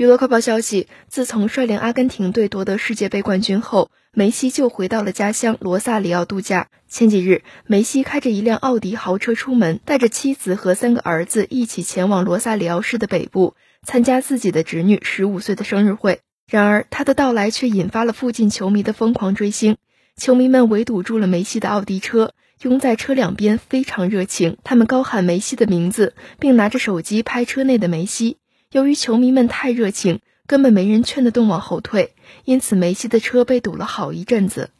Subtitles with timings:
[0.00, 6.68] 娱乐快报消息：自从率领阿根廷队夺得世界杯冠军后，梅西就回到了家乡罗萨里奥度假。
[6.88, 16.20] 前几日，梅西开着一辆奥迪豪车出门，带着妻子和三个儿子一起前往罗萨里奥市的北部，参加自己的侄女十五岁的生日会。
[16.48, 19.76] 然而，他的到来却引发了附近球迷的疯狂追星。
[20.16, 22.32] 球迷们围堵住了梅西的奥迪车，
[22.62, 24.56] 拥在车两边，非常热情。
[24.64, 28.38] 他们高喊梅西的名字，并拿着手机拍车内的梅西。
[28.72, 34.70] 由于球迷们太热情，根本没人劝得动往后退，因此梅西的车被堵了好一阵子。